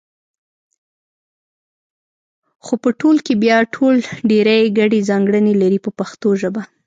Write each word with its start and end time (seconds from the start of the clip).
خو 2.63 2.73
په 2.83 2.89
ټول 2.99 3.17
کې 3.25 3.33
بیا 3.43 3.57
ټول 3.75 3.95
ډېرې 4.29 4.57
ګډې 4.77 4.99
ځانګړنې 5.09 5.53
لري 5.61 5.79
په 5.85 5.91
پښتو 5.99 6.27
ژبه. 6.41 6.61